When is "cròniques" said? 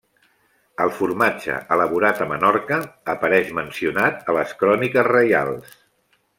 4.63-5.11